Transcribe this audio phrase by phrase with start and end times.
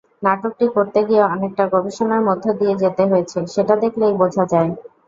[0.23, 4.71] নাটকটি করতে গিয়ে অনেকটা গবেষণার মধ্য দিয়ে যেতে হয়েছে—সেটা দেখলেই বোঝা যায়।